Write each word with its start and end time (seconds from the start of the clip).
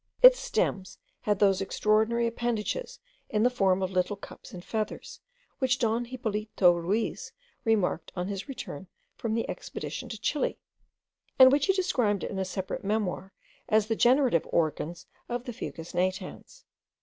Its 0.23 0.39
stems 0.39 0.97
had 1.19 1.37
those 1.37 1.61
extraordinary 1.61 2.25
appendages 2.25 2.97
in 3.29 3.43
the 3.43 3.51
form 3.51 3.83
of 3.83 3.91
little 3.91 4.15
cups 4.15 4.51
and 4.51 4.65
feathers, 4.65 5.19
which 5.59 5.77
Don 5.77 6.05
Hippolyto 6.05 6.71
Ruiz 6.73 7.31
remarked 7.65 8.11
on 8.15 8.27
his 8.27 8.49
return 8.49 8.87
from 9.15 9.35
the 9.35 9.47
expedition 9.47 10.09
to 10.09 10.19
Chile, 10.19 10.57
and 11.37 11.51
which 11.51 11.67
he 11.67 11.73
described 11.73 12.23
in 12.23 12.39
a 12.39 12.45
separate 12.45 12.83
memoir 12.83 13.31
as 13.69 13.85
the 13.85 13.95
generative 13.95 14.47
organs 14.51 15.05
of 15.29 15.43
the 15.43 15.53
Fucus 15.53 15.91
natans. 15.93 16.63